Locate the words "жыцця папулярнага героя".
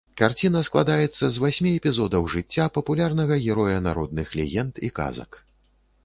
2.35-3.77